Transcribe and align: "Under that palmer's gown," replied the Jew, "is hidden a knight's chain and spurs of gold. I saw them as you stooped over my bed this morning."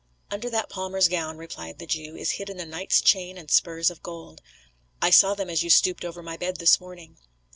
"Under 0.31 0.49
that 0.49 0.67
palmer's 0.67 1.07
gown," 1.07 1.37
replied 1.37 1.77
the 1.77 1.85
Jew, 1.85 2.15
"is 2.15 2.31
hidden 2.31 2.59
a 2.59 2.65
knight's 2.65 3.01
chain 3.01 3.37
and 3.37 3.51
spurs 3.51 3.91
of 3.91 4.01
gold. 4.01 4.41
I 4.99 5.11
saw 5.11 5.35
them 5.35 5.47
as 5.51 5.61
you 5.61 5.69
stooped 5.69 6.03
over 6.03 6.23
my 6.23 6.37
bed 6.37 6.55
this 6.57 6.79
morning." 6.79 7.17